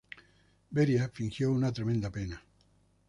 [0.79, 2.41] Beria fingió una tremenda pena.